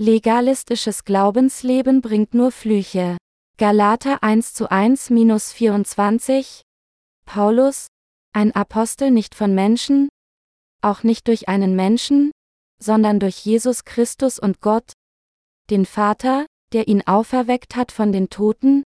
[0.00, 3.16] Legalistisches Glaubensleben bringt nur Flüche.
[3.58, 6.62] Galater 1 zu 1 minus 24.
[7.24, 7.86] Paulus,
[8.32, 10.08] ein Apostel nicht von Menschen,
[10.82, 12.32] auch nicht durch einen Menschen,
[12.82, 14.94] sondern durch Jesus Christus und Gott,
[15.70, 18.82] den Vater, der ihn auferweckt hat von den Toten,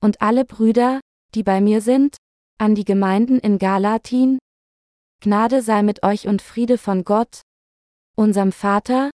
[0.00, 1.00] und alle Brüder,
[1.34, 2.16] die bei mir sind,
[2.58, 4.38] an die Gemeinden in Galatin.
[5.20, 7.42] Gnade sei mit euch und Friede von Gott,
[8.14, 9.10] unserem Vater,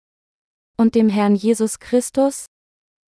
[0.77, 2.45] und dem Herrn Jesus Christus,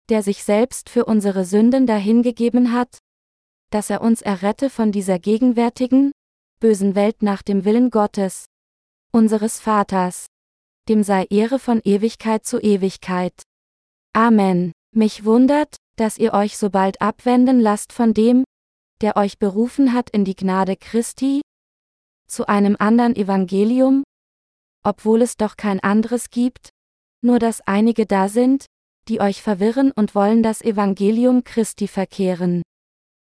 [0.09, 2.99] der sich selbst für unsere Sünden dahingegeben hat,
[3.71, 6.11] dass er uns errette von dieser gegenwärtigen,
[6.59, 8.45] bösen Welt nach dem Willen Gottes,
[9.11, 10.27] unseres Vaters.
[10.87, 13.33] Dem sei Ehre von Ewigkeit zu Ewigkeit.
[14.13, 14.71] Amen.
[14.93, 18.43] Mich wundert, dass ihr euch so bald abwenden lasst von dem,
[19.01, 21.41] der euch berufen hat in die Gnade Christi,
[22.27, 24.03] zu einem anderen Evangelium,
[24.83, 26.69] obwohl es doch kein anderes gibt,
[27.25, 28.65] nur dass einige da sind,
[29.09, 32.61] die euch verwirren und wollen das Evangelium Christi verkehren.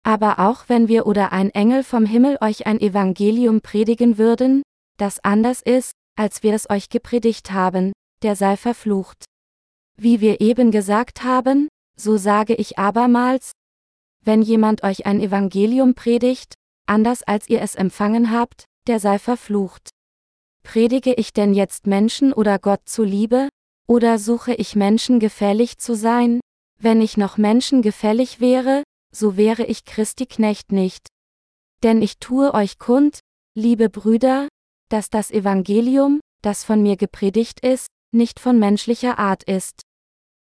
[0.04, 4.62] Aber auch wenn wir oder ein Engel vom Himmel euch ein Evangelium predigen würden,
[4.98, 9.24] das anders ist, als wir es euch gepredigt haben, der sei verflucht.
[9.98, 13.52] Wie wir eben gesagt haben, so sage ich abermals,
[14.24, 16.54] wenn jemand euch ein Evangelium predigt,
[16.86, 19.88] anders als ihr es empfangen habt, der sei verflucht.
[20.62, 23.48] Predige ich denn jetzt Menschen oder Gott zuliebe,
[23.86, 26.40] oder suche ich Menschen gefällig zu sein?
[26.78, 28.82] Wenn ich noch Menschen gefällig wäre,
[29.14, 31.08] so wäre ich Christi Knecht nicht.
[31.82, 33.20] Denn ich tue euch kund,
[33.54, 34.48] liebe Brüder,
[34.90, 39.82] dass das Evangelium, das von mir gepredigt ist, nicht von menschlicher Art ist.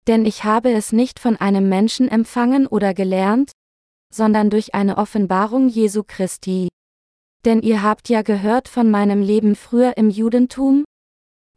[0.06, 3.52] Denn ich habe es nicht von einem Menschen empfangen oder gelernt,
[4.12, 6.68] sondern durch eine Offenbarung Jesu Christi.
[7.44, 10.84] Denn ihr habt ja gehört von meinem Leben früher im Judentum,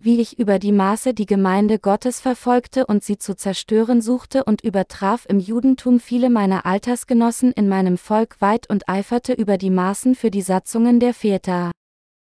[0.01, 4.61] wie ich über die Maße die Gemeinde Gottes verfolgte und sie zu zerstören suchte und
[4.61, 10.15] übertraf im Judentum viele meiner Altersgenossen in meinem Volk weit und eiferte über die Maßen
[10.15, 11.71] für die Satzungen der Väter.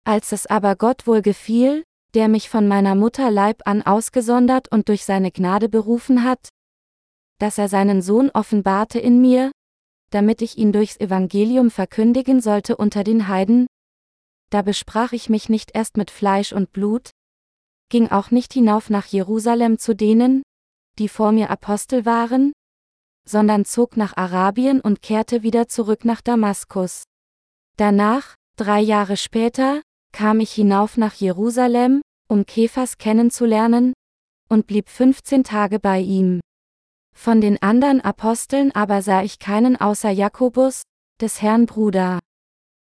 [0.05, 1.85] Als es aber Gott wohl gefiel,
[2.15, 6.49] der mich von meiner Mutter Leib an ausgesondert und durch seine Gnade berufen hat,
[7.39, 9.53] dass er seinen Sohn offenbarte in mir,
[10.11, 13.67] damit ich ihn durchs Evangelium verkündigen sollte unter den Heiden,
[14.51, 17.11] da besprach ich mich nicht erst mit Fleisch und Blut,
[17.91, 20.43] ging auch nicht hinauf nach Jerusalem zu denen,
[20.99, 22.53] die vor mir Apostel waren,
[23.29, 27.03] sondern zog nach Arabien und kehrte wieder zurück nach Damaskus.
[27.77, 33.93] Danach, drei Jahre später, kam ich hinauf nach Jerusalem, um Kephas kennenzulernen,
[34.49, 36.41] und blieb 15 Tage bei ihm.
[37.15, 40.83] Von den anderen Aposteln aber sah ich keinen außer Jakobus,
[41.21, 42.19] des Herrn Bruder.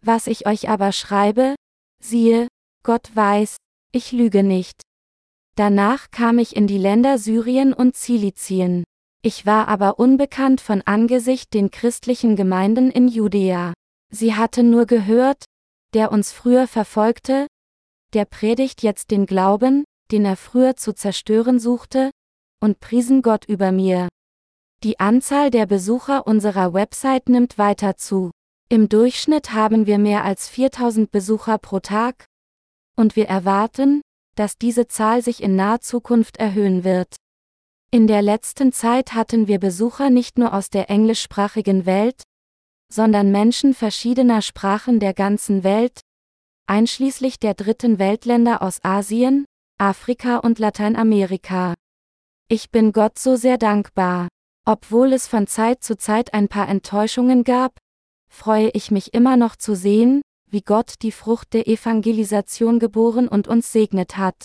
[0.03, 1.55] Was ich euch aber schreibe,
[2.03, 2.49] siehe,
[2.83, 3.57] Gott weiß,
[3.93, 4.83] ich lüge nicht.
[5.57, 8.85] Danach kam ich in die Länder Syrien und Zilizien.
[9.23, 13.75] Ich war aber unbekannt von Angesicht den christlichen Gemeinden in Judäa.
[14.11, 15.45] Sie hatten nur gehört,
[15.93, 17.47] der uns früher verfolgte,
[18.15, 22.11] der predigt jetzt den Glauben, den er früher zu zerstören suchte,
[22.61, 24.09] und priesen Gott über mir.
[24.83, 28.31] Die Anzahl der Besucher unserer Website nimmt weiter zu.
[28.69, 32.25] Im Durchschnitt haben wir mehr als 4000 Besucher pro Tag,
[32.97, 34.01] und wir erwarten,
[34.35, 37.17] dass diese Zahl sich in naher Zukunft erhöhen wird.
[37.91, 42.23] In der letzten Zeit hatten wir Besucher nicht nur aus der englischsprachigen Welt,
[42.93, 46.01] sondern Menschen verschiedener Sprachen der ganzen Welt,
[46.67, 49.45] einschließlich der dritten Weltländer aus Asien,
[49.79, 51.75] Afrika und Lateinamerika.
[52.49, 54.29] Ich bin Gott so sehr dankbar.
[54.67, 57.79] Obwohl es von Zeit zu Zeit ein paar Enttäuschungen gab,
[58.31, 60.21] freue ich mich immer noch zu sehen,
[60.51, 64.45] wie Gott die Frucht der Evangelisation geboren und uns segnet hat.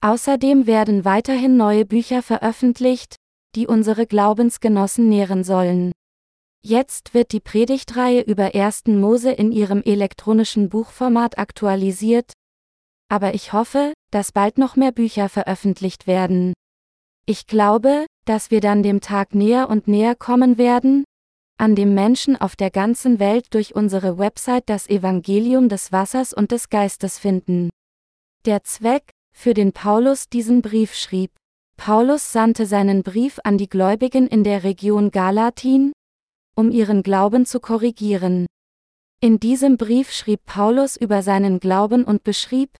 [0.00, 3.16] Außerdem werden weiterhin neue Bücher veröffentlicht,
[3.54, 5.92] die unsere Glaubensgenossen nähren sollen.
[6.62, 8.86] Jetzt wird die Predigtreihe über 1.
[8.86, 12.32] Mose in ihrem elektronischen Buchformat aktualisiert,
[13.08, 16.54] aber ich hoffe, dass bald noch mehr Bücher veröffentlicht werden.
[17.26, 21.04] Ich glaube, dass wir dann dem Tag näher und näher kommen werden,
[21.56, 26.50] an dem Menschen auf der ganzen Welt durch unsere Website das Evangelium des Wassers und
[26.50, 27.70] des Geistes finden.
[28.44, 31.30] Der Zweck, für den Paulus diesen Brief schrieb.
[31.76, 35.92] Paulus sandte seinen Brief an die Gläubigen in der Region Galatin,
[36.54, 38.46] um ihren Glauben zu korrigieren.
[39.20, 42.76] In diesem Brief schrieb Paulus über seinen Glauben und beschrieb,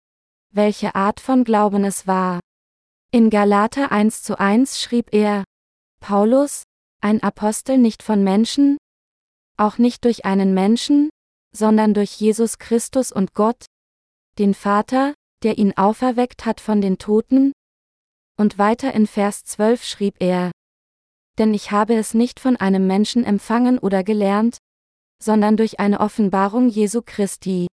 [0.52, 2.40] welche Art von Glauben es war.
[3.10, 5.44] In Galater 1 zu 1 schrieb er,
[6.00, 6.64] Paulus,
[7.04, 8.78] ein Apostel nicht von Menschen,
[9.58, 11.10] auch nicht durch einen Menschen,
[11.54, 13.66] sondern durch Jesus Christus und Gott,
[14.38, 15.12] den Vater,
[15.42, 17.52] der ihn auferweckt hat von den Toten,
[18.38, 20.50] und weiter in Vers 12 schrieb er,
[21.38, 24.56] Denn ich habe es nicht von einem Menschen empfangen oder gelernt,
[25.22, 27.66] sondern durch eine Offenbarung Jesu Christi.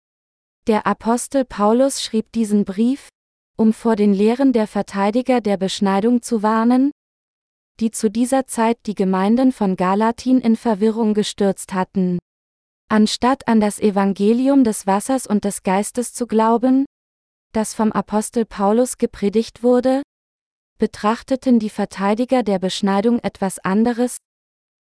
[0.67, 3.11] Der Apostel Paulus schrieb diesen Brief,
[3.59, 6.93] um vor den Lehren der Verteidiger der Beschneidung zu warnen,
[7.81, 12.19] die zu dieser Zeit die Gemeinden von Galatin in Verwirrung gestürzt hatten.
[12.89, 16.87] Anstatt an das Evangelium des Wassers und des Geistes zu glauben,
[17.53, 20.03] das vom Apostel Paulus gepredigt wurde,
[20.79, 24.17] betrachteten die Verteidiger der Beschneidung etwas anderes,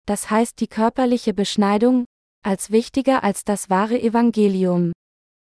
[0.06, 2.06] das heißt die körperliche Beschneidung,
[2.44, 4.91] als wichtiger als das wahre Evangelium.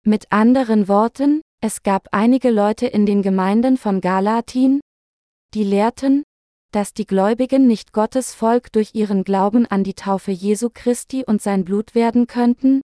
[0.04, 4.80] Mit anderen Worten, es gab einige Leute in den Gemeinden von Galatin,
[5.54, 6.24] die lehrten,
[6.74, 11.40] dass die Gläubigen nicht Gottes Volk durch ihren Glauben an die Taufe Jesu Christi und
[11.40, 12.80] sein Blut werden könnten,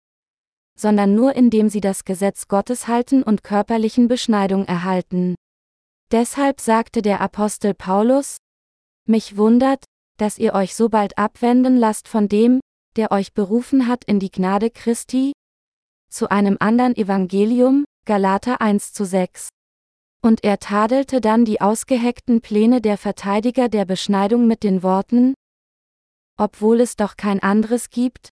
[0.77, 5.33] sondern nur indem sie das Gesetz Gottes halten und körperlichen Beschneidung erhalten.
[6.12, 8.38] Deshalb sagte der Apostel Paulus,
[9.07, 9.83] Mich wundert,
[10.18, 12.59] dass ihr euch so bald abwenden lasst von dem,
[12.95, 15.31] der euch berufen hat in die Gnade Christi,
[16.12, 19.50] zu einem anderen Evangelium, Galater 1 zu 6.
[20.21, 25.33] Und er tadelte dann die ausgeheckten Pläne der Verteidiger der Beschneidung mit den Worten,
[26.38, 28.30] obwohl es doch kein anderes gibt,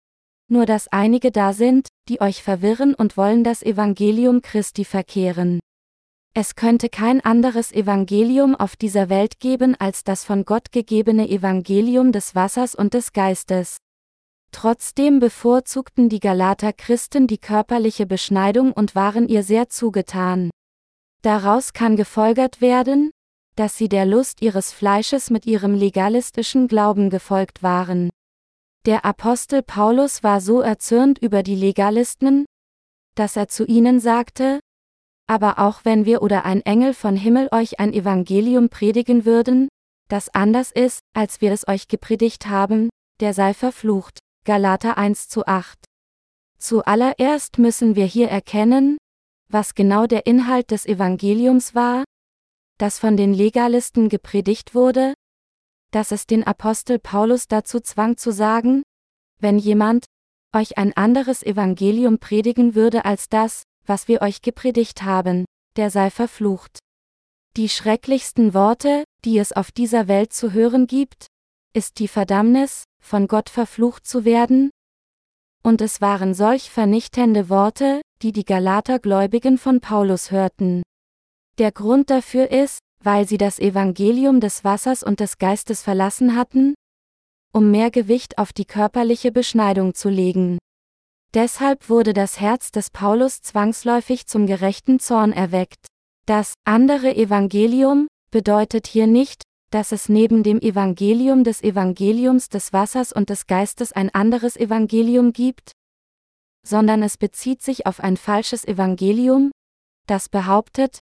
[0.47, 5.59] nur dass einige da sind, die euch verwirren und wollen das Evangelium Christi verkehren.
[6.35, 12.11] Es könnte kein anderes Evangelium auf dieser Welt geben als das von Gott gegebene Evangelium
[12.11, 13.77] des Wassers und des Geistes.
[14.51, 20.51] Trotzdem bevorzugten die Galater Christen die körperliche Beschneidung und waren ihr sehr zugetan.
[21.25, 23.09] Daraus kann gefolgert werden,
[23.55, 28.11] dass sie der Lust ihres Fleisches mit ihrem legalistischen Glauben gefolgt waren.
[28.85, 32.45] Der Apostel Paulus war so erzürnt über die Legalisten,
[33.15, 34.59] dass er zu ihnen sagte,
[35.25, 39.67] aber auch wenn wir oder ein Engel von Himmel euch ein Evangelium predigen würden,
[40.09, 42.87] das anders ist, als wir es euch gepredigt haben,
[43.19, 44.19] der sei verflucht.
[44.45, 45.85] Galater 1 zu 8.
[46.59, 48.97] Zuallererst müssen wir hier erkennen,
[49.49, 52.03] was genau der Inhalt des Evangeliums war,
[52.77, 55.13] das von den Legalisten gepredigt wurde,
[55.91, 58.83] dass es den Apostel Paulus dazu zwang zu sagen,
[59.39, 60.05] wenn jemand
[60.53, 65.45] euch ein anderes Evangelium predigen würde als das, was wir euch gepredigt haben,
[65.75, 66.79] der sei verflucht.
[67.55, 71.27] Die schrecklichsten Worte, die es auf dieser Welt zu hören gibt,
[71.73, 74.71] ist die Verdammnis, von Gott verflucht zu werden?
[75.63, 80.83] Und es waren solch vernichtende Worte, die die Galatergläubigen von Paulus hörten.
[81.57, 86.75] Der Grund dafür ist, weil sie das Evangelium des Wassers und des Geistes verlassen hatten?
[87.53, 90.57] Um mehr Gewicht auf die körperliche Beschneidung zu legen.
[91.33, 95.87] Deshalb wurde das Herz des Paulus zwangsläufig zum gerechten Zorn erweckt.
[96.25, 103.11] Das andere Evangelium bedeutet hier nicht, dass es neben dem Evangelium des Evangeliums des Wassers
[103.11, 105.73] und des Geistes ein anderes Evangelium gibt,
[106.65, 109.51] sondern es bezieht sich auf ein falsches Evangelium,
[110.07, 110.99] das behauptet,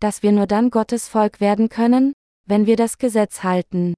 [0.00, 2.12] dass wir nur dann Gottes Volk werden können,
[2.46, 3.94] wenn wir das Gesetz halten.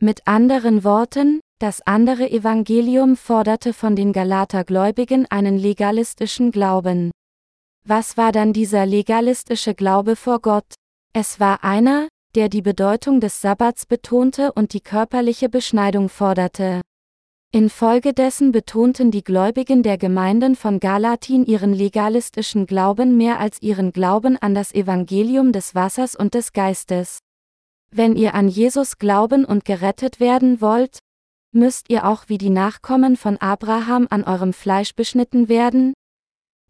[0.00, 7.10] Mit anderen Worten, das andere Evangelium forderte von den Galatergläubigen einen legalistischen Glauben.
[7.86, 10.74] Was war dann dieser legalistische Glaube vor Gott?
[11.12, 16.80] Es war einer, der die Bedeutung des Sabbats betonte und die körperliche Beschneidung forderte.
[17.54, 24.36] Infolgedessen betonten die Gläubigen der Gemeinden von Galatin ihren legalistischen Glauben mehr als ihren Glauben
[24.36, 27.20] an das Evangelium des Wassers und des Geistes.
[27.92, 30.98] Wenn ihr an Jesus glauben und gerettet werden wollt,
[31.52, 35.94] müsst ihr auch wie die Nachkommen von Abraham an eurem Fleisch beschnitten werden,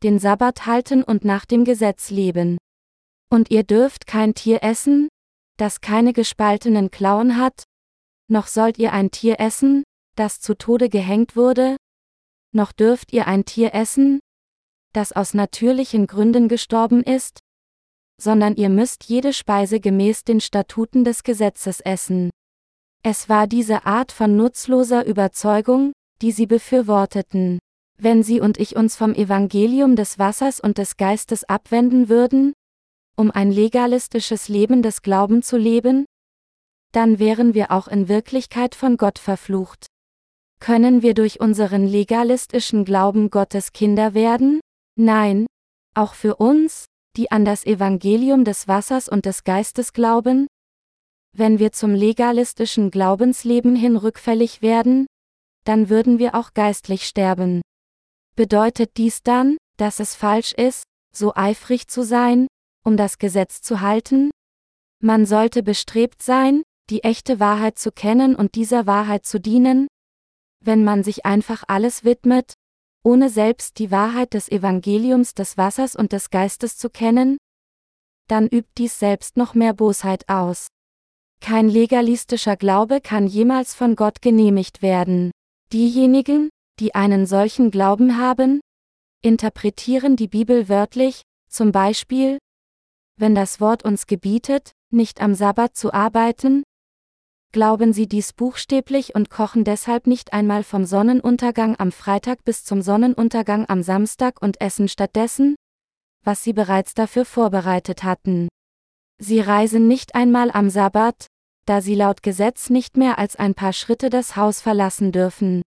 [0.03, 2.59] den Sabbat halten und nach dem Gesetz leben.
[3.31, 5.09] Und ihr dürft kein Tier essen,
[5.57, 7.65] das keine gespaltenen Klauen hat,
[8.29, 9.83] noch sollt ihr ein Tier essen,
[10.15, 11.77] das zu Tode gehängt wurde?
[12.53, 14.21] Noch dürft ihr ein Tier essen,
[14.93, 17.41] das aus natürlichen Gründen gestorben ist?
[18.21, 22.31] Sondern ihr müsst jede Speise gemäß den Statuten des Gesetzes essen.
[23.03, 25.93] Es war diese Art von nutzloser Überzeugung,
[26.23, 27.59] die sie befürworteten.
[27.99, 32.55] Wenn sie und ich uns vom Evangelium des Wassers und des Geistes abwenden würden,
[33.17, 36.07] um ein legalistisches Leben des Glauben zu leben,
[36.93, 39.87] dann wären wir auch in Wirklichkeit von Gott verflucht.
[40.65, 44.61] Können wir durch unseren legalistischen Glauben Gottes Kinder werden?
[44.99, 45.45] Nein.
[45.95, 46.87] Auch für uns,
[47.19, 50.47] die an das Evangelium des Wassers und des Geistes glauben?
[51.37, 55.05] Wenn wir zum legalistischen Glaubensleben hin rückfällig werden,
[55.67, 57.61] dann würden wir auch geistlich sterben.
[58.35, 62.47] Bedeutet dies dann, dass es falsch ist, so eifrig zu sein,
[62.87, 64.31] um das Gesetz zu halten?
[65.03, 69.89] Man sollte bestrebt sein, die echte Wahrheit zu kennen und dieser Wahrheit zu dienen,
[70.67, 72.55] wenn man sich einfach alles widmet,
[73.03, 77.37] ohne selbst die Wahrheit des Evangeliums des Wassers und des Geistes zu kennen,
[78.29, 80.69] dann übt dies selbst noch mehr Bosheit aus.
[81.41, 85.31] Kein legalistischer Glaube kann jemals von Gott genehmigt werden.
[85.73, 86.49] Diejenigen,
[86.81, 88.61] die einen solchen Glauben haben,
[89.23, 92.39] interpretieren die Bibel wörtlich, zum Beispiel,
[93.17, 96.63] wenn das Wort uns gebietet, nicht am Sabbat zu arbeiten,
[97.55, 102.83] glauben sie dies buchstäblich und kochen deshalb nicht einmal vom Sonnenuntergang am Freitag bis zum
[102.83, 105.55] Sonnenuntergang am Samstag und essen stattdessen,
[106.25, 108.49] was sie bereits dafür vorbereitet hatten.
[109.21, 111.29] Sie reisen nicht einmal am Sabbat,
[111.65, 115.63] da sie laut Gesetz nicht mehr als ein paar Schritte das Haus verlassen dürfen.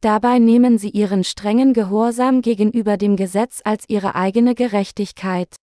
[0.00, 5.54] Dabei nehmen sie ihren strengen Gehorsam gegenüber dem Gesetz als ihre eigene Gerechtigkeit.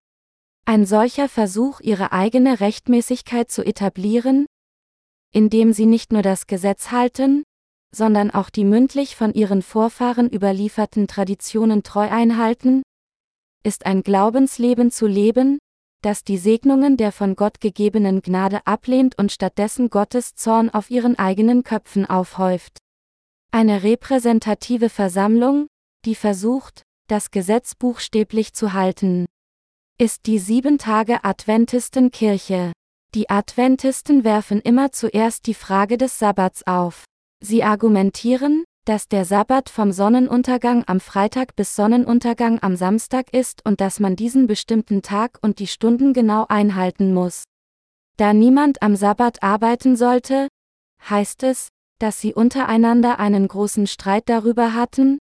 [0.66, 4.46] Ein solcher Versuch, ihre eigene Rechtmäßigkeit zu etablieren,
[5.38, 7.44] indem sie nicht nur das Gesetz halten,
[7.96, 12.82] sondern auch die mündlich von ihren Vorfahren überlieferten Traditionen treu einhalten,
[13.64, 15.60] ist ein Glaubensleben zu leben,
[16.02, 21.20] das die Segnungen der von Gott gegebenen Gnade ablehnt und stattdessen Gottes Zorn auf ihren
[21.20, 22.80] eigenen Köpfen aufhäuft.
[23.52, 25.68] Eine repräsentative Versammlung,
[26.04, 29.28] die versucht, das Gesetz buchstäblich zu halten,
[30.00, 32.72] ist die sieben Tage Adventistenkirche.
[33.18, 37.04] Die Adventisten werfen immer zuerst die Frage des Sabbats auf.
[37.44, 43.82] Sie argumentieren, dass der Sabbat vom Sonnenuntergang am Freitag bis Sonnenuntergang am Samstag ist und
[43.82, 47.46] dass man diesen bestimmten Tag und die Stunden genau einhalten muss.
[48.18, 50.48] Da niemand am Sabbat arbeiten sollte,
[51.10, 55.18] heißt es, dass sie untereinander einen großen Streit darüber hatten,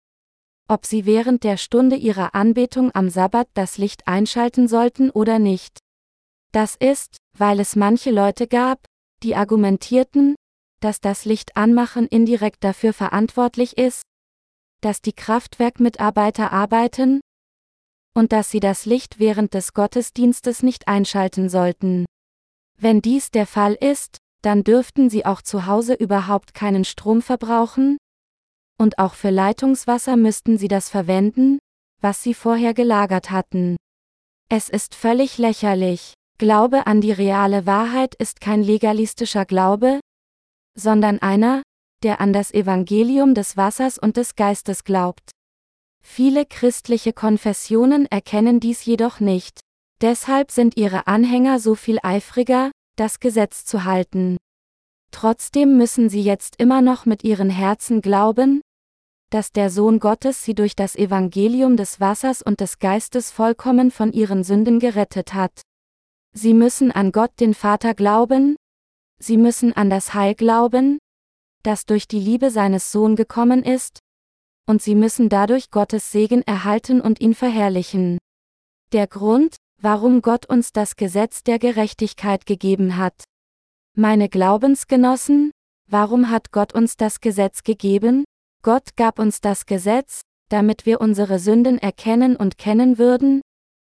[0.67, 5.79] ob sie während der Stunde ihrer Anbetung am Sabbat das Licht einschalten sollten oder nicht.
[6.51, 8.85] Das ist, weil es manche Leute gab,
[9.23, 10.35] die argumentierten,
[10.81, 14.03] dass das Licht anmachen indirekt dafür verantwortlich ist,
[14.81, 17.21] dass die Kraftwerkmitarbeiter arbeiten
[18.15, 22.05] und dass sie das Licht während des Gottesdienstes nicht einschalten sollten.
[22.79, 27.97] Wenn dies der Fall ist, dann dürften sie auch zu Hause überhaupt keinen Strom verbrauchen,
[28.79, 31.59] und auch für Leitungswasser müssten sie das verwenden,
[32.01, 33.77] was sie vorher gelagert hatten.
[34.51, 36.15] Es ist völlig lächerlich.
[36.39, 40.01] Glaube an die reale Wahrheit ist kein legalistischer Glaube,
[40.77, 41.63] sondern einer,
[42.03, 45.31] der an das Evangelium des Wassers und des Geistes glaubt.
[46.03, 49.61] Viele christliche Konfessionen erkennen dies jedoch nicht.
[50.01, 54.37] Deshalb sind ihre Anhänger so viel eifriger, das Gesetz zu halten.
[55.13, 58.61] Trotzdem müssen sie jetzt immer noch mit ihren Herzen glauben,
[59.31, 64.13] dass der Sohn Gottes sie durch das Evangelium des Wassers und des Geistes vollkommen von
[64.13, 65.63] ihren Sünden gerettet hat.
[66.37, 68.57] Sie müssen an Gott den Vater glauben,
[69.21, 70.99] sie müssen an das Heil glauben,
[71.63, 74.01] das durch die Liebe seines Sohn gekommen ist,
[74.67, 78.19] und sie müssen dadurch Gottes Segen erhalten und ihn verherrlichen.
[78.93, 83.25] Der Grund, warum Gott uns das Gesetz der Gerechtigkeit gegeben hat.
[83.97, 85.53] Meine Glaubensgenossen,
[85.89, 88.25] warum hat Gott uns das Gesetz gegeben?
[88.63, 93.41] Gott gab uns das Gesetz, damit wir unsere Sünden erkennen und kennen würden,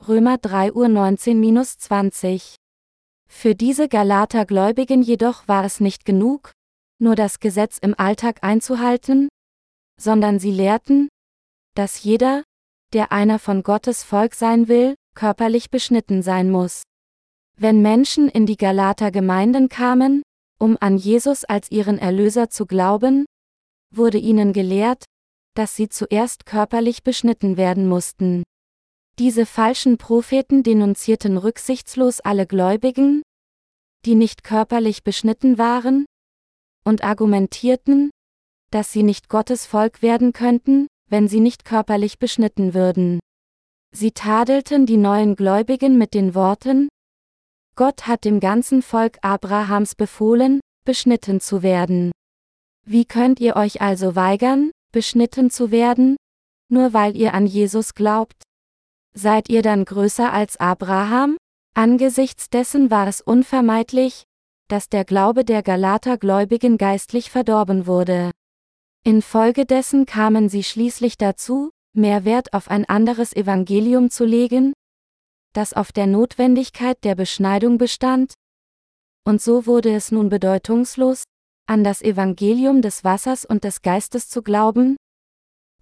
[0.08, 2.56] Römer 3 Uhr 19-20.
[3.28, 6.50] Für diese Galater-Gläubigen jedoch war es nicht genug,
[6.98, 9.28] nur das Gesetz im Alltag einzuhalten,
[10.00, 11.08] sondern sie lehrten,
[11.76, 12.42] dass jeder,
[12.92, 16.82] der einer von Gottes Volk sein will, körperlich beschnitten sein muss.
[17.56, 20.22] Wenn Menschen in die Galater-Gemeinden kamen,
[20.58, 23.24] um an Jesus als ihren Erlöser zu glauben,
[23.94, 25.04] wurde ihnen gelehrt,
[25.54, 28.42] dass sie zuerst körperlich beschnitten werden mussten.
[29.22, 33.22] Diese falschen Propheten denunzierten rücksichtslos alle Gläubigen,
[34.04, 36.06] die nicht körperlich beschnitten waren,
[36.84, 38.10] und argumentierten,
[38.72, 43.20] dass sie nicht Gottes Volk werden könnten, wenn sie nicht körperlich beschnitten würden.
[43.94, 46.88] Sie tadelten die neuen Gläubigen mit den Worten,
[47.76, 52.10] Gott hat dem ganzen Volk Abrahams befohlen, beschnitten zu werden.
[52.84, 56.16] Wie könnt ihr euch also weigern, beschnitten zu werden,
[56.68, 58.42] nur weil ihr an Jesus glaubt?
[59.14, 61.36] Seid ihr dann größer als Abraham?
[61.74, 64.24] Angesichts dessen war es unvermeidlich,
[64.68, 68.30] dass der Glaube der Galater-Gläubigen geistlich verdorben wurde.
[69.04, 74.72] Infolgedessen kamen sie schließlich dazu, mehr Wert auf ein anderes Evangelium zu legen,
[75.52, 78.34] das auf der Notwendigkeit der Beschneidung bestand,
[79.24, 81.24] und so wurde es nun bedeutungslos,
[81.66, 84.96] an das Evangelium des Wassers und des Geistes zu glauben,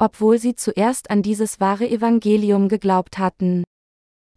[0.00, 3.64] obwohl sie zuerst an dieses wahre Evangelium geglaubt hatten.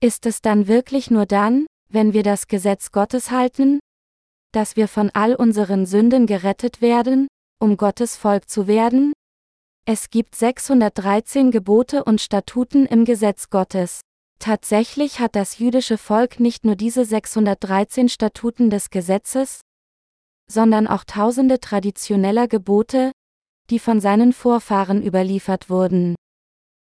[0.02, 3.80] Ist es dann wirklich nur dann, wenn wir das Gesetz Gottes halten?
[4.52, 7.28] Dass wir von all unseren Sünden gerettet werden,
[7.60, 9.14] um Gottes Volk zu werden?
[9.86, 14.02] Es gibt 613 Gebote und Statuten im Gesetz Gottes.
[14.40, 19.62] Tatsächlich hat das jüdische Volk nicht nur diese 613 Statuten des Gesetzes,
[20.52, 23.14] sondern auch tausende traditioneller Gebote,
[23.74, 26.14] die von seinen Vorfahren überliefert wurden.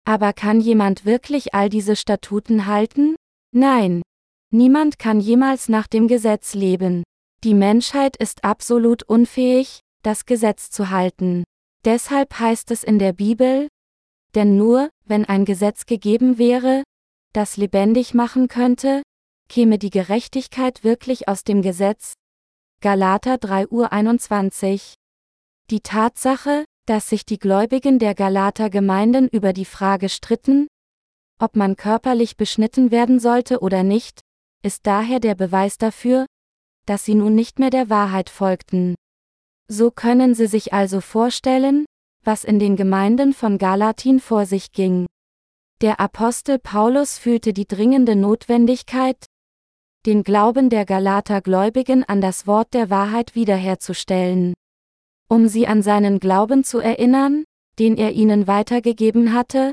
[0.06, 3.16] Aber kann jemand wirklich all diese Statuten halten?
[3.52, 4.04] Nein.
[4.52, 7.02] Niemand kann jemals nach dem Gesetz leben.
[7.44, 11.46] Die Menschheit ist absolut unfähig, das Gesetz zu halten.
[11.84, 13.70] Deshalb heißt es in der Bibel,
[14.36, 16.84] denn nur, wenn ein Gesetz gegeben wäre,
[17.34, 19.02] das lebendig machen könnte,
[19.50, 22.14] käme die Gerechtigkeit wirklich aus dem Gesetz.
[22.82, 24.94] Galater 3 Uhr 21.
[25.72, 30.68] Die Tatsache, dass sich die Gläubigen der Galater Gemeinden über die Frage stritten,
[31.40, 34.22] ob man körperlich beschnitten werden sollte oder nicht,
[34.63, 36.25] ist daher der Beweis dafür,
[36.86, 38.96] dass sie nun nicht mehr der Wahrheit folgten.
[39.68, 41.86] So können Sie sich also vorstellen,
[42.24, 45.06] was in den Gemeinden von Galatin vor sich ging.
[45.82, 49.25] Der Apostel Paulus fühlte die dringende Notwendigkeit,
[50.06, 54.54] den Glauben der Galater Gläubigen an das Wort der Wahrheit wiederherzustellen.
[55.34, 57.44] Um sie an seinen Glauben zu erinnern,
[57.80, 59.72] den er ihnen weitergegeben hatte,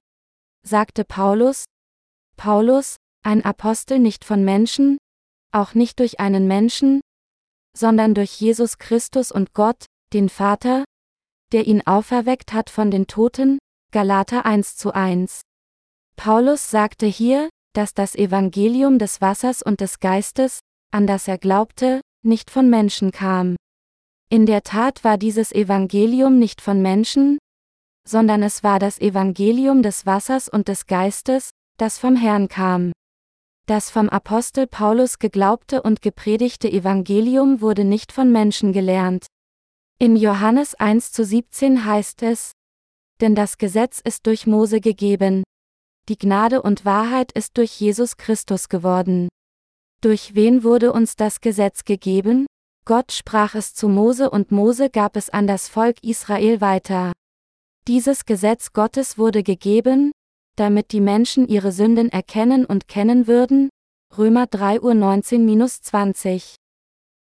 [0.67, 1.67] sagte Paulus,
[2.39, 4.97] Paulus, ein Apostel nicht von Menschen,
[5.53, 7.03] auch nicht durch einen Menschen,
[7.77, 10.83] sondern durch Jesus Christus und Gott, den Vater,
[11.53, 13.59] der ihn auferweckt hat von den Toten,
[13.93, 15.43] Galater 1 zu 1.
[16.17, 22.01] Paulus sagte hier, dass das Evangelium des Wassers und des Geistes, an das er glaubte,
[22.25, 23.57] nicht von Menschen kam.
[24.33, 27.39] In der Tat war dieses Evangelium nicht von Menschen,
[28.09, 32.93] sondern es war das Evangelium des Wassers und des Geistes, das vom Herrn kam.
[33.67, 39.27] Das vom Apostel Paulus geglaubte und gepredigte Evangelium wurde nicht von Menschen gelernt.
[39.99, 42.53] In Johannes 1 zu 17 heißt es,
[43.21, 45.43] denn das Gesetz ist durch Mose gegeben.
[46.09, 49.29] Die Gnade und Wahrheit ist durch Jesus Christus geworden.
[50.01, 52.47] Durch wen wurde uns das Gesetz gegeben?
[52.85, 57.13] Gott sprach es zu Mose und Mose gab es an das Volk Israel weiter.
[57.87, 60.13] Dieses Gesetz Gottes wurde gegeben,
[60.57, 63.71] damit die Menschen ihre Sünden erkennen und kennen würden.
[64.17, 66.57] Römer 3 Uhr 19-20.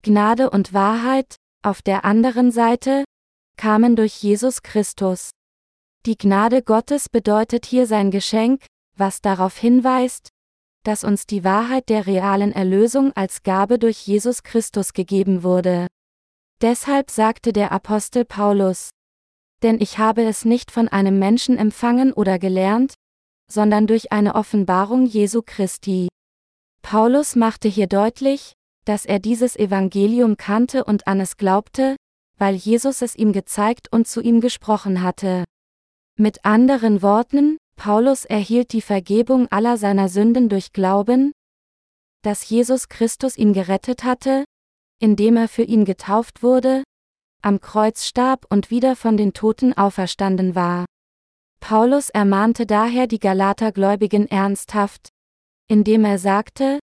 [0.01, 3.05] Gnade und Wahrheit, auf der anderen Seite,
[3.57, 5.29] kamen durch Jesus Christus.
[6.05, 8.65] Die Gnade Gottes bedeutet hier sein Geschenk,
[8.97, 10.29] was darauf hinweist,
[10.83, 15.87] dass uns die Wahrheit der realen Erlösung als Gabe durch Jesus Christus gegeben wurde.
[16.61, 18.89] Deshalb sagte der Apostel Paulus,
[19.63, 22.93] denn ich habe es nicht von einem Menschen empfangen oder gelernt,
[23.49, 26.09] sondern durch eine Offenbarung Jesu Christi.
[26.81, 28.53] Paulus machte hier deutlich,
[28.85, 31.95] dass er dieses Evangelium kannte und an es glaubte,
[32.37, 35.45] weil Jesus es ihm gezeigt und zu ihm gesprochen hatte.
[36.17, 41.31] Mit anderen Worten, Paulus erhielt die Vergebung aller seiner Sünden durch Glauben,
[42.23, 44.45] dass Jesus Christus ihn gerettet hatte,
[44.99, 46.83] indem er für ihn getauft wurde,
[47.41, 50.85] am Kreuz starb und wieder von den Toten auferstanden war.
[51.59, 55.09] Paulus ermahnte daher die Galatergläubigen ernsthaft,
[55.67, 56.79] indem er sagte,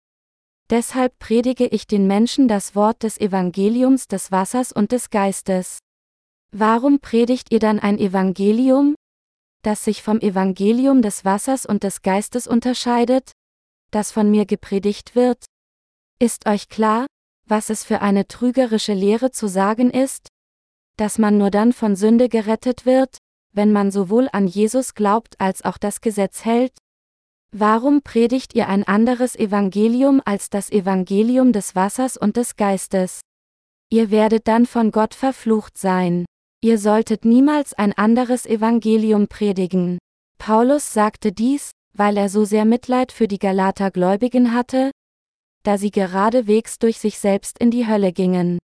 [0.70, 5.78] Deshalb predige ich den Menschen das Wort des Evangeliums des Wassers und des Geistes.
[6.52, 8.94] Warum predigt ihr dann ein Evangelium,
[9.62, 13.32] das sich vom Evangelium des Wassers und des Geistes unterscheidet,
[13.90, 15.44] das von mir gepredigt wird?
[16.18, 17.06] Ist euch klar,
[17.46, 20.28] was es für eine trügerische Lehre zu sagen ist,
[20.96, 23.18] dass man nur dann von Sünde gerettet wird,
[23.52, 26.76] wenn man sowohl an Jesus glaubt als auch das Gesetz hält?
[27.52, 33.22] Warum predigt ihr ein anderes Evangelium als das Evangelium des Wassers und des Geistes?
[33.90, 36.26] Ihr werdet dann von Gott verflucht sein.
[36.62, 39.98] Ihr solltet niemals ein anderes Evangelium predigen.
[40.38, 44.90] Paulus sagte dies, weil er so sehr Mitleid für die Galater Gläubigen hatte,
[45.62, 48.58] da sie geradewegs durch sich selbst in die Hölle gingen.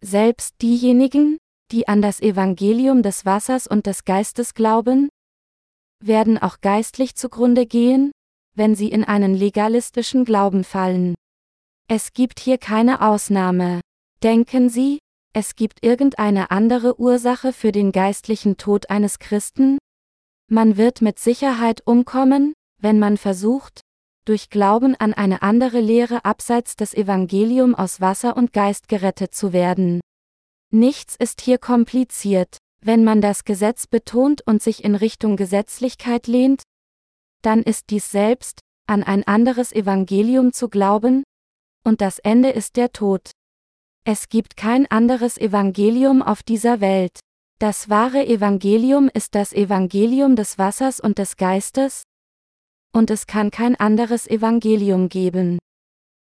[0.00, 1.38] Selbst diejenigen,
[1.70, 5.08] die an das Evangelium des Wassers und des Geistes glauben,
[6.02, 8.12] werden auch geistlich zugrunde gehen,
[8.54, 11.14] wenn sie in einen legalistischen Glauben fallen.
[11.88, 13.80] Es gibt hier keine Ausnahme.
[14.22, 14.98] Denken Sie,
[15.32, 19.78] es gibt irgendeine andere Ursache für den geistlichen Tod eines Christen?
[20.50, 23.82] Man wird mit Sicherheit umkommen, wenn man versucht,
[24.24, 29.52] durch Glauben an eine andere Lehre abseits des Evangelium aus Wasser und Geist gerettet zu
[29.52, 30.00] werden.
[30.70, 32.58] Nichts ist hier kompliziert.
[32.80, 36.62] Wenn man das Gesetz betont und sich in Richtung Gesetzlichkeit lehnt,
[37.42, 41.24] dann ist dies selbst, an ein anderes Evangelium zu glauben,
[41.84, 43.30] und das Ende ist der Tod.
[44.10, 47.20] Es gibt kein anderes Evangelium auf dieser Welt.
[47.58, 52.04] Das wahre Evangelium ist das Evangelium des Wassers und des Geistes,
[52.94, 55.58] und es kann kein anderes Evangelium geben.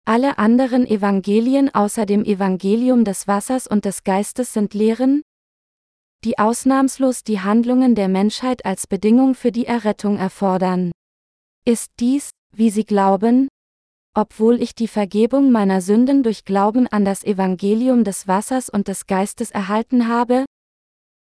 [0.05, 5.23] Alle anderen Evangelien außer dem Evangelium des Wassers und des Geistes sind Lehren,
[6.23, 10.92] die ausnahmslos die Handlungen der Menschheit als Bedingung für die Errettung erfordern.
[11.64, 13.49] Ist dies, wie Sie glauben,
[14.14, 19.07] obwohl ich die Vergebung meiner Sünden durch Glauben an das Evangelium des Wassers und des
[19.07, 20.44] Geistes erhalten habe?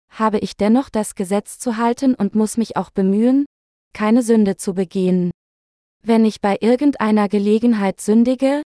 [0.10, 3.46] Habe ich dennoch das Gesetz zu halten und muss mich auch bemühen,
[3.94, 5.32] keine Sünde zu begehen.
[6.02, 8.64] Wenn ich bei irgendeiner Gelegenheit sündige,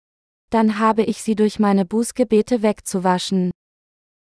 [0.52, 3.52] dann habe ich sie durch meine Bußgebete wegzuwaschen.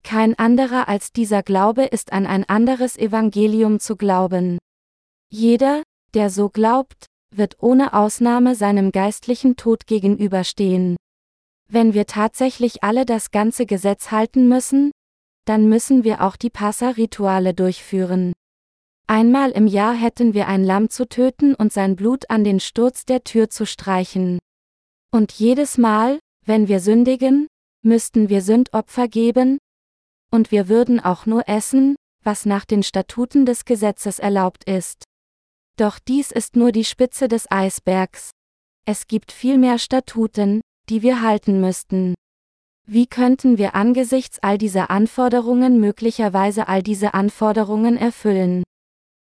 [0.02, 4.58] Kein anderer als dieser Glaube ist an ein anderes Evangelium zu glauben.
[5.30, 5.82] Jeder,
[6.14, 10.96] der so glaubt, wird ohne Ausnahme seinem geistlichen Tod gegenüberstehen.
[11.68, 14.92] Wenn wir tatsächlich alle das ganze Gesetz halten müssen,
[15.44, 18.32] dann müssen wir auch die Passa-Rituale durchführen.
[19.06, 23.04] Einmal im Jahr hätten wir ein Lamm zu töten und sein Blut an den Sturz
[23.04, 24.38] der Tür zu streichen.
[25.10, 27.48] Und jedes Mal, wenn wir sündigen,
[27.82, 29.58] müssten wir Sündopfer geben,
[30.30, 35.04] und wir würden auch nur essen, was nach den Statuten des Gesetzes erlaubt ist.
[35.76, 38.30] Doch dies ist nur die Spitze des Eisbergs.
[38.84, 42.14] Es gibt viel mehr Statuten, die wir halten müssten.
[42.86, 48.64] Wie könnten wir angesichts all dieser Anforderungen möglicherweise all diese Anforderungen erfüllen?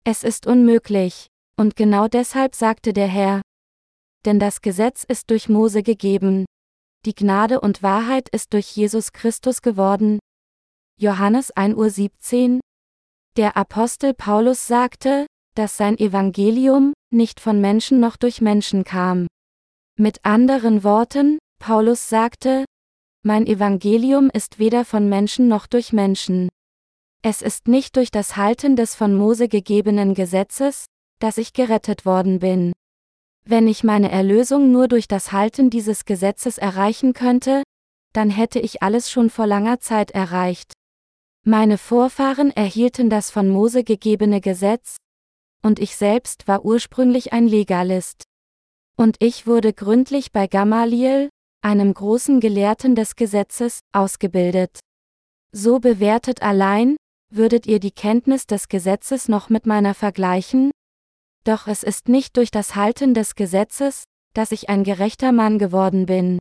[0.04, 1.27] Es ist unmöglich,
[1.58, 3.41] und genau deshalb sagte der Herr.
[4.25, 6.45] Denn das Gesetz ist durch Mose gegeben.
[7.06, 10.19] Die Gnade und Wahrheit ist durch Jesus Christus geworden.
[10.97, 12.60] Johannes 1.17 Uhr.
[13.38, 19.27] Der Apostel Paulus sagte, dass sein Evangelium nicht von Menschen noch durch Menschen kam.
[19.97, 22.65] Mit anderen Worten, Paulus sagte,
[23.23, 26.49] mein Evangelium ist weder von Menschen noch durch Menschen.
[27.21, 30.85] Es ist nicht durch das Halten des von Mose gegebenen Gesetzes,
[31.19, 32.73] dass ich gerettet worden bin.
[33.45, 37.61] Wenn ich meine Erlösung nur durch das Halten dieses Gesetzes erreichen könnte,
[38.13, 40.73] dann hätte ich alles schon vor langer Zeit erreicht.
[41.43, 44.97] Meine Vorfahren erhielten das von Mose gegebene Gesetz,
[45.63, 48.24] und ich selbst war ursprünglich ein Legalist.
[48.97, 51.30] Und ich wurde gründlich bei Gamaliel,
[51.62, 54.80] einem großen Gelehrten des Gesetzes, ausgebildet.
[55.52, 56.97] So bewertet allein,
[57.32, 60.71] würdet ihr die Kenntnis des Gesetzes noch mit meiner vergleichen?
[61.43, 66.06] Doch es ist nicht durch das Halten des Gesetzes, dass ich ein gerechter Mann geworden
[66.06, 66.39] bin.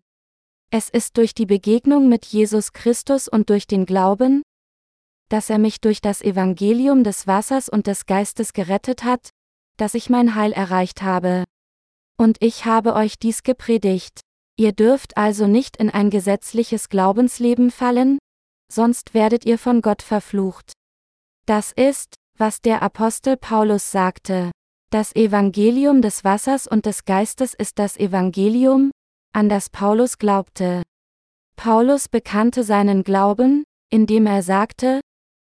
[0.70, 4.42] Es ist durch die Begegnung mit Jesus Christus und durch den Glauben,
[5.30, 9.30] dass er mich durch das Evangelium des Wassers und des Geistes gerettet hat,
[9.78, 11.44] dass ich mein Heil erreicht habe.
[12.18, 14.20] Und ich habe euch dies gepredigt.
[14.58, 18.18] Ihr dürft also nicht in ein gesetzliches Glaubensleben fallen,
[18.70, 20.72] sonst werdet ihr von Gott verflucht.
[21.46, 24.50] Das ist, was der Apostel Paulus sagte.
[24.90, 28.90] Das Evangelium des Wassers und des Geistes ist das Evangelium,
[29.32, 30.82] an das Paulus glaubte.
[31.54, 35.00] Paulus bekannte seinen Glauben, indem er sagte,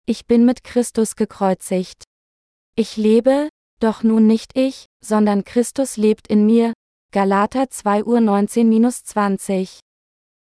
[0.09, 2.05] ich bin mit Christus gekreuzigt.
[2.77, 3.49] Ich lebe,
[3.81, 6.73] doch nun nicht ich, sondern Christus lebt in mir.
[7.13, 9.81] Galater 2 Uhr 19-20.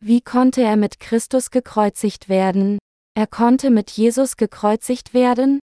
[0.01, 2.79] Wie konnte er mit Christus gekreuzigt werden?
[3.15, 5.59] Er konnte mit Jesus gekreuzigt werden,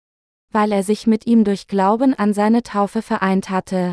[0.53, 3.93] weil er sich mit ihm durch Glauben an seine Taufe vereint hatte.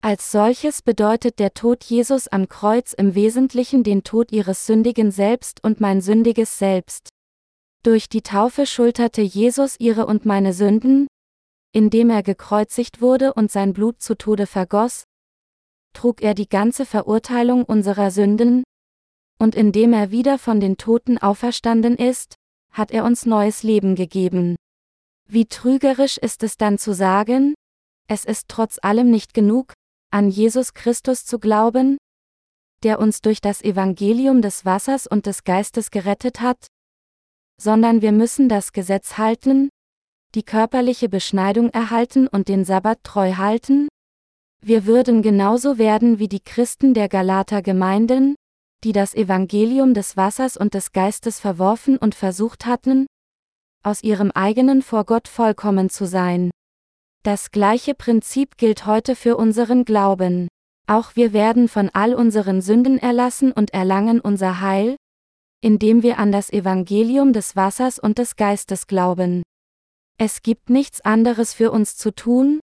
[0.00, 5.62] Als solches bedeutet der Tod Jesus am Kreuz im Wesentlichen den Tod ihres sündigen Selbst
[5.62, 7.10] und mein sündiges Selbst.
[7.82, 11.06] Durch die Taufe schulterte Jesus ihre und meine Sünden,
[11.72, 15.04] indem er gekreuzigt wurde und sein Blut zu Tode vergoss,
[15.92, 18.64] trug er die ganze Verurteilung unserer Sünden,
[19.38, 22.34] und indem er wieder von den Toten auferstanden ist,
[22.72, 24.56] hat er uns neues Leben gegeben.
[25.26, 27.54] Wie trügerisch ist es dann zu sagen,
[28.08, 29.74] es ist trotz allem nicht genug,
[30.10, 31.98] an Jesus Christus zu glauben,
[32.82, 36.68] der uns durch das Evangelium des Wassers und des Geistes gerettet hat,
[37.60, 39.68] sondern wir müssen das Gesetz halten,
[40.34, 43.88] die körperliche Beschneidung erhalten und den Sabbat treu halten?
[44.60, 48.34] Wir würden genauso werden wie die Christen der Galater Gemeinden,
[48.84, 53.06] die das Evangelium des Wassers und des Geistes verworfen und versucht hatten,
[53.82, 56.50] aus ihrem eigenen vor Gott vollkommen zu sein.
[57.24, 60.48] Das gleiche Prinzip gilt heute für unseren Glauben.
[60.86, 64.96] Auch wir werden von all unseren Sünden erlassen und erlangen unser Heil,
[65.60, 69.42] indem wir an das Evangelium des Wassers und des Geistes glauben.
[70.18, 72.60] Es gibt nichts anderes für uns zu tun,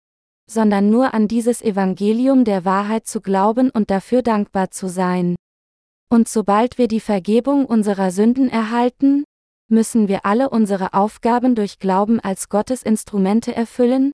[0.50, 5.36] sondern nur an dieses Evangelium der Wahrheit zu glauben und dafür dankbar zu sein.
[6.10, 9.24] Und sobald wir die Vergebung unserer Sünden erhalten,
[9.68, 14.12] müssen wir alle unsere Aufgaben durch Glauben als Gottes Instrumente erfüllen,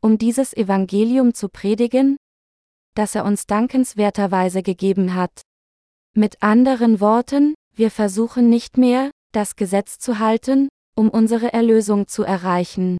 [0.00, 2.16] um dieses Evangelium zu predigen,
[2.94, 5.42] das er uns dankenswerterweise gegeben hat.
[6.14, 12.24] Mit anderen Worten, wir versuchen nicht mehr, das Gesetz zu halten, um unsere Erlösung zu
[12.24, 12.98] erreichen.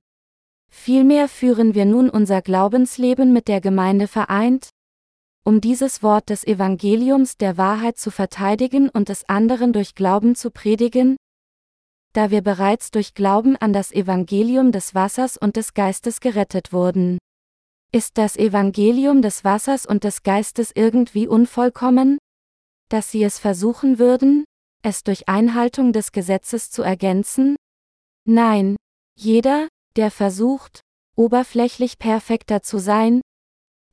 [0.70, 4.68] Vielmehr führen wir nun unser Glaubensleben mit der Gemeinde vereint,
[5.44, 10.50] um dieses Wort des Evangeliums der Wahrheit zu verteidigen und es anderen durch Glauben zu
[10.50, 11.16] predigen,
[12.12, 17.18] da wir bereits durch Glauben an das Evangelium des Wassers und des Geistes gerettet wurden.
[17.90, 22.18] Ist das Evangelium des Wassers und des Geistes irgendwie unvollkommen?
[22.90, 24.44] Dass sie es versuchen würden,
[24.88, 27.56] es durch Einhaltung des Gesetzes zu ergänzen?
[28.24, 28.76] Nein,
[29.16, 30.80] jeder, der versucht,
[31.14, 33.20] oberflächlich perfekter zu sein,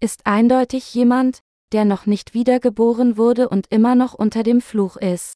[0.01, 1.39] ist eindeutig jemand,
[1.71, 5.33] der noch nicht wiedergeboren wurde und immer noch unter dem Fluch ist.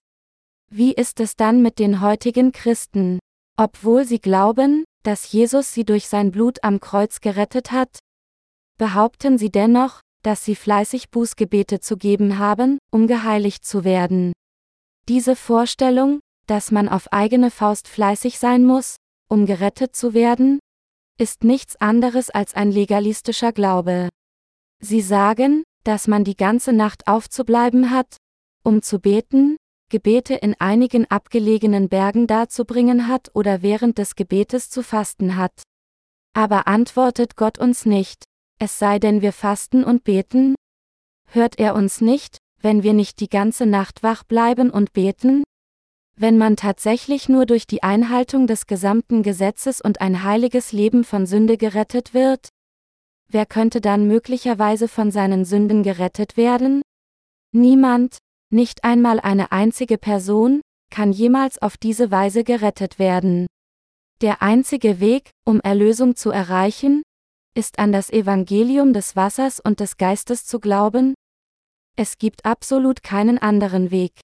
[0.72, 3.20] Wie ist es dann mit den heutigen Christen?
[3.58, 8.00] Obwohl sie glauben, dass Jesus sie durch sein Blut am Kreuz gerettet hat,
[8.78, 14.34] behaupten sie dennoch, dass sie fleißig Bußgebete zu geben haben, um geheiligt zu werden.
[15.10, 20.60] Diese Vorstellung, dass man auf eigene Faust fleißig sein muss, um gerettet zu werden,
[21.18, 24.10] ist nichts anderes als ein legalistischer Glaube.
[24.80, 28.18] Sie sagen, dass man die ganze Nacht aufzubleiben hat,
[28.64, 29.58] um zu beten,
[29.90, 35.64] Gebete in einigen abgelegenen Bergen darzubringen hat oder während des Gebetes zu fasten hat.
[36.36, 38.26] Aber antwortet Gott uns nicht,
[38.60, 40.54] es sei denn wir fasten und beten?
[41.32, 45.44] Hört er uns nicht, wenn wir nicht die ganze Nacht wach bleiben und beten?
[46.16, 51.26] Wenn man tatsächlich nur durch die Einhaltung des gesamten Gesetzes und ein heiliges Leben von
[51.26, 52.50] Sünde gerettet wird?
[53.30, 56.82] Wer könnte dann möglicherweise von seinen Sünden gerettet werden?
[57.54, 58.18] Niemand,
[58.52, 63.48] nicht einmal eine einzige Person, kann jemals auf diese Weise gerettet werden.
[64.22, 67.04] Der einzige Weg, um Erlösung zu erreichen,
[67.56, 71.14] ist an das Evangelium des Wassers und des Geistes zu glauben?
[71.96, 74.20] Es gibt absolut keinen anderen Weg.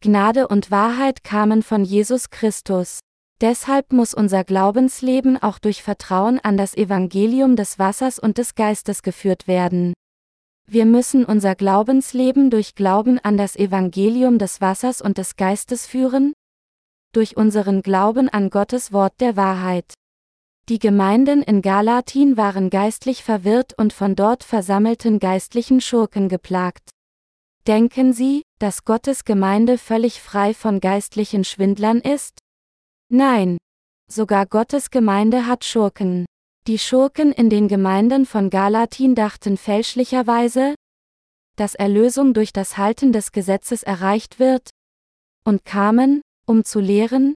[0.00, 3.00] Gnade und Wahrheit kamen von Jesus Christus.
[3.40, 9.02] Deshalb muss unser Glaubensleben auch durch Vertrauen an das Evangelium des Wassers und des Geistes
[9.02, 9.92] geführt werden.
[10.68, 16.32] Wir müssen unser Glaubensleben durch Glauben an das Evangelium des Wassers und des Geistes führen?
[17.12, 19.94] Durch unseren Glauben an Gottes Wort der Wahrheit.
[20.68, 26.90] Die Gemeinden in Galatin waren geistlich verwirrt und von dort versammelten geistlichen Schurken geplagt.
[27.68, 32.38] Denken Sie, dass Gottes Gemeinde völlig frei von geistlichen Schwindlern ist?
[33.08, 33.58] Nein.
[34.10, 36.26] Sogar Gottes Gemeinde hat Schurken.
[36.66, 40.74] Die Schurken in den Gemeinden von Galatin dachten fälschlicherweise,
[41.56, 44.70] dass Erlösung durch das Halten des Gesetzes erreicht wird,
[45.44, 47.34] und kamen, um zu lehren,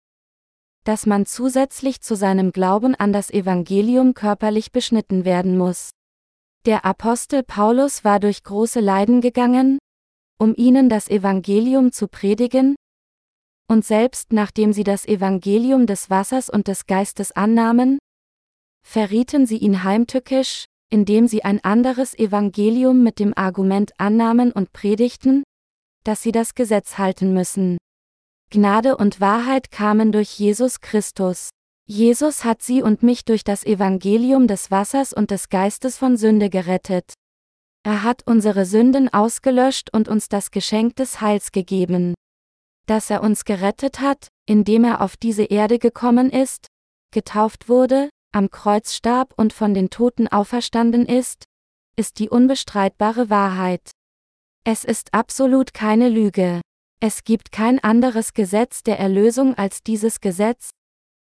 [0.85, 5.91] dass man zusätzlich zu seinem Glauben an das Evangelium körperlich beschnitten werden muss.
[6.67, 9.79] Der Apostel Paulus war durch große Leiden gegangen,
[10.39, 12.77] um ihnen das Evangelium zu predigen,
[13.71, 17.99] und selbst nachdem sie das Evangelium des Wassers und des Geistes annahmen,
[18.85, 25.45] verrieten sie ihn heimtückisch, indem sie ein anderes Evangelium mit dem Argument annahmen und predigten,
[26.03, 27.79] dass sie das Gesetz halten müssen.
[28.53, 31.51] Gnade und Wahrheit kamen durch Jesus Christus.
[31.87, 36.51] Jesus hat sie und mich durch das Evangelium des Wassers und des Geistes von Sünde
[36.51, 37.15] gerettet.
[37.85, 42.15] Er hat unsere Sünden ausgelöscht und uns das Geschenk des Heils gegeben.
[42.87, 46.67] Dass er uns gerettet hat, indem er auf diese Erde gekommen ist,
[47.13, 51.45] getauft wurde, am Kreuz starb und von den Toten auferstanden ist,
[51.95, 53.93] ist die unbestreitbare Wahrheit.
[54.65, 56.61] Es ist absolut keine Lüge.
[57.03, 60.69] Es gibt kein anderes Gesetz der Erlösung als dieses Gesetz,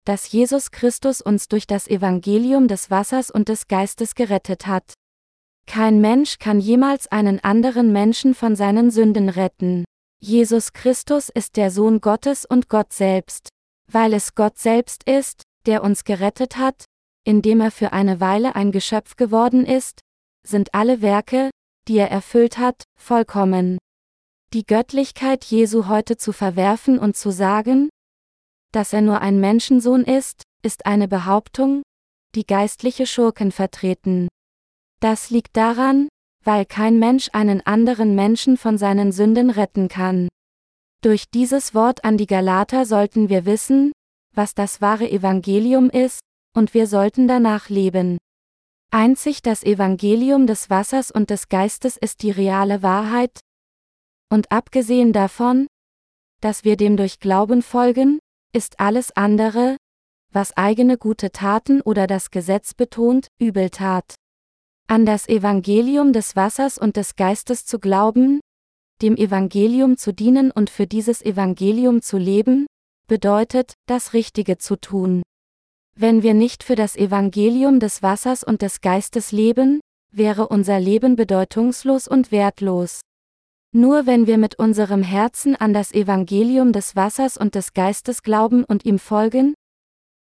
[0.06, 4.94] dass Jesus Christus uns durch das Evangelium des Wassers und des Geistes gerettet hat.
[5.66, 9.86] Kein Mensch kann jemals einen anderen Menschen von seinen Sünden retten.
[10.22, 13.50] Jesus Christus ist der Sohn Gottes und Gott selbst.
[13.92, 16.86] Weil es Gott selbst ist, der uns gerettet hat,
[17.24, 20.02] indem er für eine Weile ein Geschöpf geworden ist,
[20.46, 21.50] sind alle Werke,
[21.88, 23.80] die er erfüllt hat, vollkommen.
[24.54, 27.90] Die Göttlichkeit Jesu heute zu verwerfen und zu sagen,
[28.72, 31.84] dass er nur ein Menschensohn ist, ist eine Behauptung,
[32.36, 34.30] die geistliche Schurken vertreten.
[35.02, 36.08] Das liegt daran,
[36.46, 40.30] weil kein Mensch einen anderen Menschen von seinen Sünden retten kann.
[41.02, 43.92] Durch dieses Wort an die Galater sollten wir wissen,
[44.34, 46.22] was das wahre Evangelium ist,
[46.56, 48.18] und wir sollten danach leben.
[48.90, 53.40] Einzig das Evangelium des Wassers und des Geistes ist die reale Wahrheit,
[54.30, 55.68] Und abgesehen davon,
[56.42, 58.20] dass wir dem durch Glauben folgen,
[58.54, 59.78] ist alles andere,
[60.32, 64.16] was eigene gute Taten oder das Gesetz betont, Übeltat.
[64.88, 68.42] An das Evangelium des Wassers und des Geistes zu glauben,
[69.02, 72.68] dem Evangelium zu dienen und für dieses Evangelium zu leben,
[73.08, 75.24] bedeutet, das Richtige zu tun.
[75.96, 79.80] Wenn wir nicht für das Evangelium des Wassers und des Geistes leben,
[80.12, 83.02] wäre unser Leben bedeutungslos und wertlos.
[83.76, 88.64] Nur wenn wir mit unserem Herzen an das Evangelium des Wassers und des Geistes glauben
[88.64, 89.54] und ihm folgen,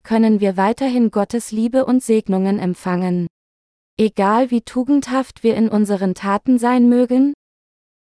[0.01, 3.27] können wir weiterhin Gottes Liebe und Segnungen empfangen.
[3.95, 7.33] Egal wie tugendhaft wir in unseren Taten sein mögen,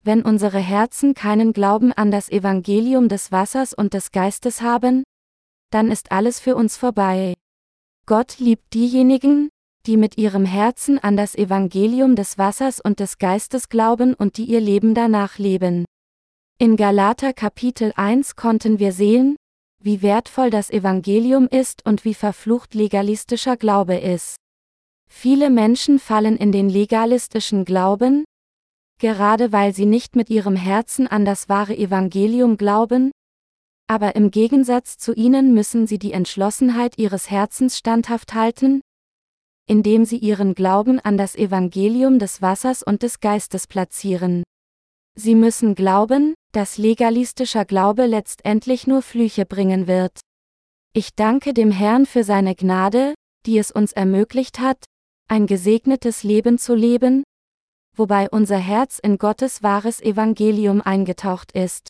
[0.05, 5.03] wenn unsere Herzen keinen Glauben an das Evangelium des Wassers und des Geistes haben,
[5.69, 7.33] dann ist alles für uns vorbei.
[8.05, 9.49] Gott liebt diejenigen,
[9.85, 14.45] die mit ihrem Herzen an das Evangelium des Wassers und des Geistes glauben und die
[14.45, 15.85] ihr Leben danach leben.
[16.57, 19.35] In Galater Kapitel 1 konnten wir sehen,
[19.81, 24.37] wie wertvoll das Evangelium ist und wie verflucht legalistischer Glaube ist.
[25.07, 28.25] Viele Menschen fallen in den legalistischen Glauben,
[28.99, 33.11] gerade weil sie nicht mit ihrem Herzen an das wahre Evangelium glauben,
[33.87, 38.81] aber im Gegensatz zu ihnen müssen sie die Entschlossenheit ihres Herzens standhaft halten,
[39.67, 44.43] indem sie ihren Glauben an das Evangelium des Wassers und des Geistes platzieren.
[45.17, 50.19] Sie müssen glauben, dass legalistischer Glaube letztendlich nur Flüche bringen wird.
[50.93, 53.13] Ich danke dem Herrn für seine Gnade,
[53.45, 54.83] die es uns ermöglicht hat,
[55.27, 57.23] ein gesegnetes Leben zu leben,
[57.95, 61.89] wobei unser Herz in Gottes wahres Evangelium eingetaucht ist.